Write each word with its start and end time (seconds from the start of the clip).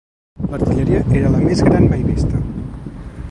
L'artilleria 0.51 1.01
era 1.19 1.29
la 1.35 1.43
més 1.49 1.63
gran 1.69 1.87
mai 1.91 2.01
vista. 2.09 2.43